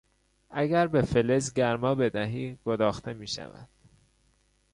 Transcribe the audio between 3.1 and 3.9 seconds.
میشود.